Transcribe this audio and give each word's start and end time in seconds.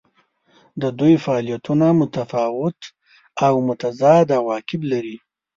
د 0.81 0.83
دوی 0.99 1.15
فعالیتونه 1.25 1.85
متفاوت 2.01 2.79
او 3.45 3.53
متضاد 3.67 4.27
عواقب 4.39 4.81
لري. 4.91 5.17